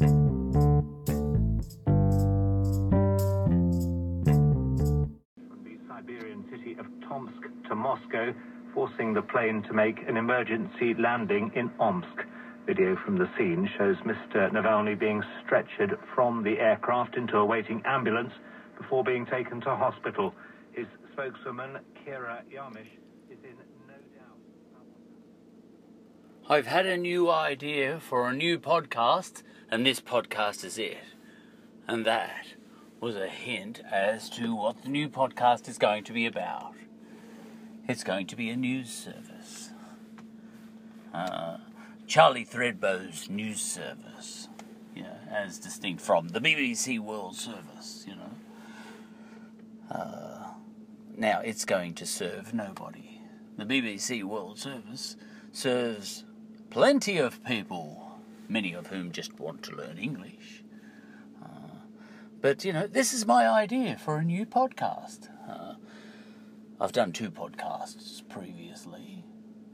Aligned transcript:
from 0.00 0.80
the 5.62 5.76
Siberian 5.88 6.44
city 6.50 6.76
of 6.78 6.86
Tomsk 7.06 7.42
to 7.68 7.74
Moscow, 7.74 8.34
forcing 8.72 9.12
the 9.12 9.20
plane 9.22 9.62
to 9.64 9.74
make 9.74 9.98
an 10.08 10.16
emergency 10.16 10.94
landing 10.98 11.52
in 11.54 11.70
Omsk. 11.78 12.24
Video 12.66 12.96
from 13.04 13.18
the 13.18 13.28
scene 13.36 13.68
shows 13.76 13.96
Mr. 13.98 14.50
Navalny 14.52 14.98
being 14.98 15.22
stretchered 15.44 15.98
from 16.14 16.42
the 16.44 16.58
aircraft 16.58 17.16
into 17.16 17.36
a 17.36 17.44
waiting 17.44 17.82
ambulance 17.84 18.32
before 18.78 19.04
being 19.04 19.26
taken 19.26 19.60
to 19.60 19.76
hospital. 19.76 20.34
His 20.72 20.86
spokeswoman, 21.12 21.78
Kira 22.06 22.42
Yarmysh, 22.50 22.88
is 23.30 23.38
in. 23.44 23.79
I've 26.50 26.66
had 26.66 26.84
a 26.84 26.96
new 26.96 27.30
idea 27.30 28.00
for 28.00 28.28
a 28.28 28.34
new 28.34 28.58
podcast, 28.58 29.44
and 29.70 29.86
this 29.86 30.00
podcast 30.00 30.64
is 30.64 30.78
it. 30.78 30.98
And 31.86 32.04
that 32.04 32.44
was 32.98 33.14
a 33.14 33.28
hint 33.28 33.80
as 33.88 34.28
to 34.30 34.56
what 34.56 34.82
the 34.82 34.88
new 34.88 35.08
podcast 35.08 35.68
is 35.68 35.78
going 35.78 36.02
to 36.02 36.12
be 36.12 36.26
about. 36.26 36.74
It's 37.86 38.02
going 38.02 38.26
to 38.26 38.34
be 38.34 38.50
a 38.50 38.56
news 38.56 38.90
service. 38.90 39.70
Uh, 41.14 41.58
Charlie 42.08 42.42
Threadbow's 42.42 43.30
news 43.30 43.62
service, 43.62 44.48
you 44.92 45.04
know, 45.04 45.18
as 45.30 45.56
distinct 45.56 46.02
from 46.02 46.30
the 46.30 46.40
BBC 46.40 46.98
World 46.98 47.36
Service, 47.36 48.04
you 48.08 48.16
know. 48.16 49.96
Uh, 49.96 50.48
now, 51.16 51.42
it's 51.42 51.64
going 51.64 51.94
to 51.94 52.06
serve 52.06 52.52
nobody. 52.52 53.20
The 53.56 53.64
BBC 53.64 54.24
World 54.24 54.58
Service 54.58 55.14
serves 55.52 56.24
plenty 56.70 57.18
of 57.18 57.44
people, 57.44 58.20
many 58.48 58.72
of 58.72 58.86
whom 58.88 59.12
just 59.12 59.38
want 59.38 59.62
to 59.64 59.76
learn 59.76 59.98
English. 59.98 60.62
Uh, 61.42 61.82
but, 62.40 62.64
you 62.64 62.72
know, 62.72 62.86
this 62.86 63.12
is 63.12 63.26
my 63.26 63.48
idea 63.48 63.96
for 63.98 64.16
a 64.16 64.24
new 64.24 64.46
podcast. 64.46 65.28
Uh, 65.48 65.74
I've 66.80 66.92
done 66.92 67.12
two 67.12 67.30
podcasts 67.30 68.26
previously, 68.28 69.24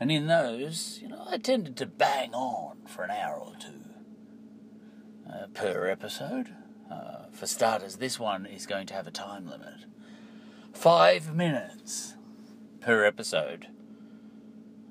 and 0.00 0.10
in 0.10 0.26
those, 0.26 1.00
you 1.02 1.08
know, 1.08 1.26
I 1.28 1.38
tended 1.38 1.76
to 1.76 1.86
bang 1.86 2.32
on 2.32 2.78
for 2.86 3.02
an 3.02 3.10
hour 3.10 3.36
or 3.36 3.54
two 3.58 3.84
uh, 5.30 5.46
per 5.52 5.88
episode. 5.88 6.54
Uh, 6.90 7.26
for 7.32 7.46
starters, 7.46 7.96
this 7.96 8.20
one 8.20 8.46
is 8.46 8.66
going 8.66 8.86
to 8.86 8.94
have 8.94 9.06
a 9.06 9.10
time 9.10 9.48
limit 9.48 9.86
five 10.74 11.34
minutes 11.34 12.14
per 12.80 13.04
episode. 13.04 13.68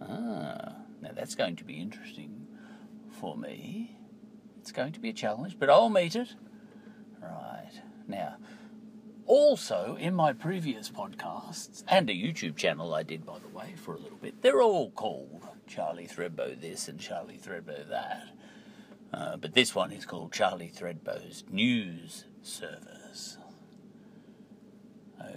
Ah, 0.00 0.74
now 1.00 1.10
that's 1.14 1.34
going 1.34 1.56
to 1.56 1.64
be 1.64 1.74
interesting 1.74 2.46
for 3.10 3.36
me. 3.36 3.98
It's 4.60 4.72
going 4.72 4.92
to 4.92 5.00
be 5.00 5.10
a 5.10 5.14
challenge, 5.14 5.58
but 5.58 5.70
I'll 5.70 5.88
meet 5.88 6.16
it. 6.16 6.34
Right. 7.22 7.70
Now, 8.08 8.36
also 9.26 9.96
in 9.98 10.14
my 10.14 10.32
previous 10.32 10.90
podcasts, 10.90 11.84
and 11.88 12.08
a 12.08 12.14
YouTube 12.14 12.56
channel 12.56 12.94
I 12.94 13.02
did, 13.02 13.24
by 13.24 13.38
the 13.38 13.48
way, 13.48 13.74
for 13.76 13.94
a 13.94 13.98
little 13.98 14.18
bit, 14.18 14.42
they're 14.42 14.62
all 14.62 14.90
called 14.90 15.46
Charlie 15.66 16.06
Threadbow 16.06 16.60
this 16.60 16.88
and 16.88 16.98
Charlie 17.00 17.38
Threadbow 17.38 17.88
that. 17.88 18.28
Uh, 19.12 19.36
but 19.36 19.54
this 19.54 19.74
one 19.74 19.92
is 19.92 20.04
called 20.04 20.32
Charlie 20.32 20.72
Threadbow's 20.74 21.44
News 21.50 22.24
Service. 22.42 23.38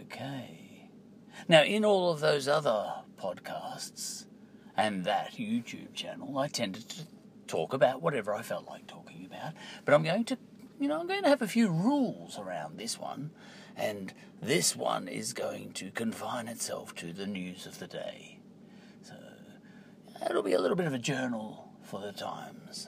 Okay. 0.02 0.90
Now, 1.48 1.64
in 1.64 1.86
all 1.86 2.12
of 2.12 2.20
those 2.20 2.48
other 2.48 2.94
podcasts 3.18 4.26
and 4.80 5.04
that 5.04 5.34
YouTube 5.34 5.94
channel, 5.94 6.38
I 6.38 6.48
tended 6.48 6.88
to 6.90 7.04
talk 7.48 7.74
about 7.74 8.02
whatever 8.02 8.34
I 8.34 8.42
felt 8.42 8.66
like 8.68 8.88
talking 8.88 9.26
about. 9.26 9.54
But 9.84 9.94
I'm 9.94 10.04
going 10.04 10.24
to, 10.26 10.38
you 10.80 10.88
know, 10.88 11.00
I'm 11.00 11.08
going 11.08 11.24
to 11.24 11.30
have 11.30 11.42
a 11.42 11.48
few 11.48 11.70
rules 11.70 12.40
around 12.40 12.78
this 12.78 12.98
one. 12.98 13.32
And 13.76 14.14
this 14.42 14.78
one 14.78 15.10
is 15.10 15.34
going 15.34 15.74
to 15.74 15.92
confine 15.92 16.48
itself 16.48 16.96
to 16.96 17.12
the 17.12 17.28
news 17.28 17.66
of 17.66 17.80
the 17.80 17.88
day. 17.88 18.40
So 19.04 19.16
it'll 20.30 20.44
be 20.44 20.54
a 20.54 20.62
little 20.62 20.78
bit 20.78 20.88
of 20.88 20.94
a 20.94 21.00
journal 21.00 21.70
for 21.84 22.00
the 22.00 22.14
times. 22.14 22.88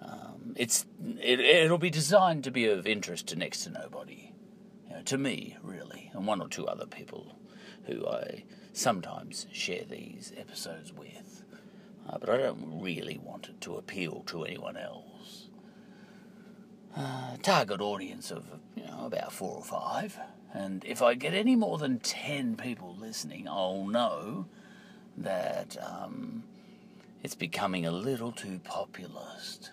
Um, 0.00 0.54
it's 0.56 0.84
it, 1.20 1.40
it'll 1.40 1.78
be 1.78 1.90
designed 1.90 2.44
to 2.44 2.50
be 2.50 2.66
of 2.66 2.86
interest 2.86 3.28
to 3.28 3.36
next 3.36 3.64
to 3.64 3.70
nobody, 3.70 4.32
you 4.86 4.90
know, 4.90 5.02
to 5.02 5.16
me 5.16 5.56
really, 5.62 6.10
and 6.12 6.26
one 6.26 6.42
or 6.42 6.48
two 6.48 6.66
other 6.66 6.84
people 6.84 7.38
who 7.86 8.06
I 8.06 8.44
sometimes 8.72 9.46
share 9.52 9.84
these 9.88 10.32
episodes 10.36 10.92
with. 10.92 11.44
Uh, 12.08 12.18
but 12.18 12.28
I 12.28 12.36
don't 12.36 12.80
really 12.82 13.18
want 13.18 13.48
it 13.48 13.60
to 13.62 13.76
appeal 13.76 14.22
to 14.26 14.44
anyone 14.44 14.76
else. 14.76 15.48
Uh, 16.96 17.36
target 17.42 17.80
audience 17.80 18.30
of 18.30 18.44
you 18.76 18.84
know 18.84 19.06
about 19.06 19.32
four 19.32 19.56
or 19.56 19.64
five, 19.64 20.18
and 20.52 20.84
if 20.84 21.02
I 21.02 21.14
get 21.14 21.34
any 21.34 21.56
more 21.56 21.78
than 21.78 21.98
ten 21.98 22.56
people 22.56 22.94
listening, 22.96 23.48
I'll 23.48 23.86
know 23.86 24.46
that 25.16 25.76
um, 25.82 26.44
it's 27.22 27.34
becoming 27.34 27.84
a 27.84 27.90
little 27.90 28.30
too 28.30 28.60
populist 28.62 29.72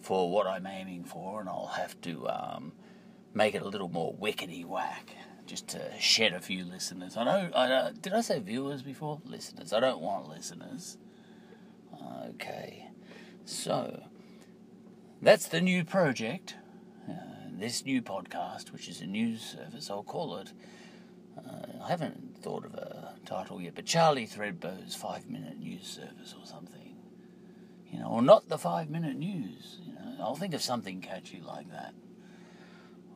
for 0.00 0.30
what 0.30 0.46
I'm 0.46 0.66
aiming 0.66 1.04
for, 1.04 1.40
and 1.40 1.48
I'll 1.48 1.72
have 1.76 2.00
to 2.00 2.28
um, 2.28 2.72
make 3.34 3.54
it 3.54 3.62
a 3.62 3.68
little 3.68 3.88
more 3.88 4.14
wickety 4.14 4.64
whack 4.64 5.10
just 5.48 5.66
to 5.68 5.80
shed 5.98 6.34
a 6.34 6.40
few 6.40 6.64
listeners. 6.64 7.16
I 7.16 7.24
don't, 7.24 7.56
I 7.56 7.68
don't. 7.68 8.00
Did 8.00 8.12
I 8.12 8.20
say 8.20 8.38
viewers 8.38 8.82
before? 8.82 9.20
Listeners. 9.24 9.72
I 9.72 9.80
don't 9.80 10.00
want 10.00 10.28
listeners. 10.28 10.98
Okay, 12.34 12.90
so 13.44 14.02
that's 15.20 15.48
the 15.48 15.60
new 15.60 15.84
project. 15.84 16.56
Uh, 17.08 17.14
this 17.50 17.84
new 17.84 18.02
podcast, 18.02 18.70
which 18.70 18.88
is 18.88 19.00
a 19.00 19.06
news 19.06 19.40
service, 19.40 19.90
I'll 19.90 20.02
call 20.02 20.36
it. 20.36 20.52
Uh, 21.36 21.84
I 21.84 21.88
haven't 21.88 22.36
thought 22.42 22.64
of 22.64 22.74
a 22.74 23.14
title 23.24 23.60
yet, 23.60 23.74
but 23.74 23.86
Charlie 23.86 24.26
Threadbow's 24.26 24.94
five 24.94 25.28
minute 25.28 25.58
news 25.58 25.86
service 25.86 26.34
or 26.38 26.46
something. 26.46 26.96
You 27.90 28.00
know, 28.00 28.08
or 28.08 28.22
not 28.22 28.48
the 28.48 28.58
five 28.58 28.90
minute 28.90 29.16
news. 29.16 29.78
You 29.82 29.94
know, 29.94 30.16
I'll 30.20 30.36
think 30.36 30.52
of 30.54 30.62
something 30.62 31.00
catchy 31.00 31.40
like 31.40 31.70
that. 31.70 31.94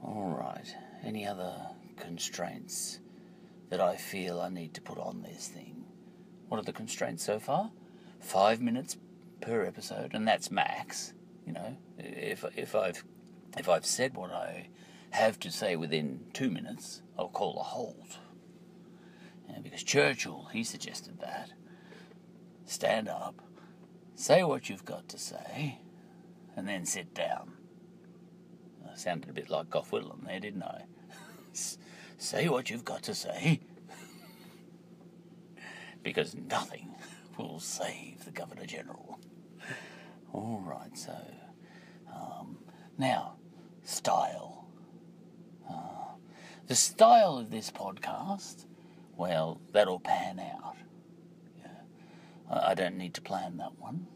All 0.03 0.37
right. 0.39 0.75
Any 1.05 1.27
other 1.27 1.55
constraints 2.03 2.99
that 3.71 3.81
I 3.81 3.97
feel 3.97 4.41
I 4.41 4.49
need 4.49 4.75
to 4.75 4.81
put 4.81 4.99
on 4.99 5.23
this 5.23 5.47
thing? 5.47 5.85
What 6.49 6.59
are 6.59 6.65
the 6.65 6.73
constraints 6.73 7.25
so 7.25 7.39
far? 7.39 7.71
Five 8.21 8.61
minutes 8.61 8.97
per 9.41 9.65
episode, 9.65 10.13
and 10.13 10.27
that's 10.27 10.51
max. 10.51 11.15
You 11.47 11.53
know, 11.53 11.77
if 11.99 12.45
if 12.57 12.75
I've 12.75 13.05
if 13.57 13.69
I've 13.69 13.87
said 13.87 14.15
what 14.15 14.33
I 14.33 14.69
have 15.11 15.39
to 15.41 15.51
say 15.51 15.77
within 15.77 16.27
two 16.33 16.51
minutes, 16.51 17.03
I'll 17.19 17.29
call 17.29 17.59
a 17.61 17.63
halt. 17.63 18.19
Yeah, 19.49 19.61
because 19.63 19.83
Churchill, 19.83 20.49
he 20.53 20.65
suggested 20.65 21.21
that. 21.21 21.53
Stand 22.65 23.09
up, 23.09 23.43
say 24.15 24.43
what 24.43 24.69
you've 24.69 24.85
got 24.85 25.09
to 25.09 25.19
say, 25.19 25.79
and 26.57 26.67
then 26.67 26.85
sit 26.85 27.15
down. 27.15 27.53
I 28.91 28.97
sounded 28.97 29.31
a 29.31 29.33
bit 29.33 29.51
like 29.51 29.71
Gough 29.71 29.91
Whitlam 29.91 30.27
there, 30.27 30.41
didn't 30.41 30.63
I? 30.65 30.85
say 32.23 32.49
what 32.49 32.71
you've 32.71 32.85
got 32.85 33.03
to 33.03 33.15
say, 33.15 33.61
because 36.03 36.35
nothing 36.35 36.95
will 37.37 37.59
save 37.59 38.25
the 38.25 38.31
Governor 38.31 38.67
General. 38.67 39.19
All 40.33 40.63
right, 40.65 40.97
so 40.97 41.17
um, 42.15 42.59
now 42.97 43.37
style. 43.83 44.67
Uh, 45.69 46.15
the 46.69 46.75
style 46.75 47.39
of 47.39 47.51
this 47.51 47.71
podcast, 47.71 48.67
well, 49.17 49.61
that'll 49.73 50.01
pan 50.01 50.39
out. 50.39 50.77
Yeah. 51.59 51.67
I 52.51 52.71
I 52.71 52.75
don't 52.75 52.97
need 52.97 53.15
to 53.15 53.21
plan 53.21 53.57
that 53.59 53.79
one. 53.79 54.07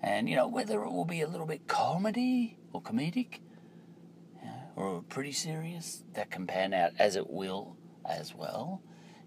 And, 0.00 0.28
you 0.28 0.36
know, 0.36 0.46
whether 0.46 0.82
it 0.82 0.90
will 0.90 1.06
be 1.06 1.22
a 1.22 1.26
little 1.26 1.46
bit 1.46 1.66
comedy 1.66 2.58
or 2.72 2.82
comedic 2.82 3.40
or 4.76 5.02
pretty 5.02 5.32
serious, 5.32 6.02
that 6.14 6.30
can 6.30 6.46
pan 6.46 6.74
out 6.74 6.92
as 6.98 7.16
it 7.16 7.30
will 7.30 7.76
as 8.04 8.34
well. 8.34 8.82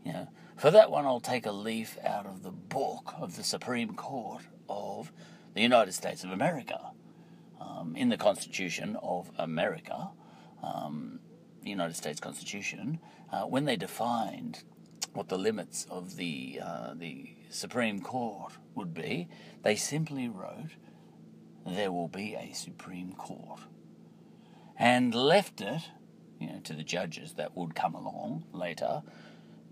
You 0.06 0.14
know, 0.14 0.28
for 0.56 0.72
that 0.72 0.92
one, 0.92 1.06
I'll 1.06 1.20
take 1.20 1.46
a 1.46 1.52
leaf 1.52 1.98
out 2.06 2.26
of 2.26 2.44
the 2.44 2.52
book 2.52 3.14
of 3.20 3.36
the 3.36 3.44
Supreme 3.44 3.94
Court 3.94 4.44
of 4.70 5.12
the 5.54 5.62
United 5.62 5.94
States 5.94 6.24
of 6.24 6.32
America. 6.32 6.92
Um, 7.60 7.96
in 7.96 8.10
the 8.10 8.18
Constitution 8.18 8.98
of 9.02 9.32
America, 9.38 10.12
um, 10.64 11.20
the 11.64 11.70
United 11.70 11.96
States 11.96 12.20
Constitution, 12.20 13.00
uh, 13.32 13.44
when 13.44 13.66
they 13.66 13.76
defined 13.76 14.64
what 15.14 15.28
the 15.30 15.38
limits 15.38 15.86
of 15.90 16.16
the 16.16 16.60
uh, 16.64 16.94
the 16.96 17.36
Supreme 17.50 18.00
Court 18.00 18.54
would 18.76 18.94
be, 18.94 19.28
they 19.64 19.76
simply 19.76 20.30
wrote, 20.30 20.76
"There 21.66 21.92
will 21.92 22.08
be 22.08 22.36
a 22.36 22.54
Supreme 22.54 23.14
Court," 23.14 23.62
and 24.78 25.14
left 25.14 25.62
it, 25.62 25.84
you 26.40 26.48
know, 26.48 26.60
to 26.64 26.74
the 26.74 26.84
judges 26.84 27.34
that 27.34 27.56
would 27.56 27.76
come 27.76 27.96
along 27.96 28.46
later 28.52 29.02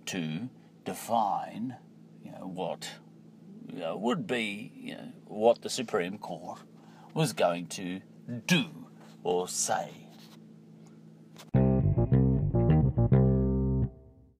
to 0.07 0.49
define, 0.83 1.75
you 2.23 2.31
know, 2.31 2.47
what 2.47 2.89
you 3.67 3.79
know, 3.79 3.97
would 3.97 4.27
be 4.27 4.71
you 4.75 4.95
know, 4.95 5.11
what 5.27 5.61
the 5.61 5.69
Supreme 5.69 6.17
Court 6.17 6.59
was 7.13 7.33
going 7.33 7.67
to 7.67 8.01
do 8.47 8.87
or 9.23 9.47
say 9.47 10.04